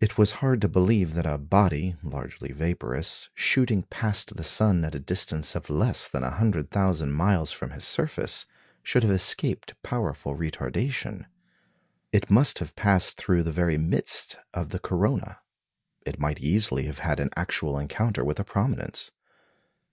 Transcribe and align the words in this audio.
It 0.00 0.18
was 0.18 0.32
hard 0.42 0.60
to 0.62 0.68
believe 0.68 1.14
that 1.14 1.24
a 1.24 1.38
body, 1.38 1.94
largely 2.02 2.50
vaporous, 2.50 3.28
shooting 3.32 3.84
past 3.84 4.36
the 4.36 4.42
sun 4.42 4.84
at 4.84 4.96
a 4.96 4.98
distance 4.98 5.54
of 5.54 5.70
less 5.70 6.08
than 6.08 6.24
a 6.24 6.32
hundred 6.32 6.72
thousand 6.72 7.12
miles 7.12 7.52
from 7.52 7.70
his 7.70 7.84
surface, 7.84 8.46
should 8.82 9.04
have 9.04 9.12
escaped 9.12 9.80
powerful 9.84 10.34
retardation. 10.36 11.26
It 12.10 12.28
must 12.28 12.58
have 12.58 12.74
passed 12.74 13.18
through 13.18 13.44
the 13.44 13.52
very 13.52 13.78
midst 13.78 14.36
of 14.52 14.70
the 14.70 14.80
corona. 14.80 15.38
It 16.04 16.18
might 16.18 16.40
easily 16.40 16.86
have 16.86 16.98
had 16.98 17.20
an 17.20 17.30
actual 17.36 17.78
encounter 17.78 18.24
with 18.24 18.40
a 18.40 18.44
prominence. 18.44 19.12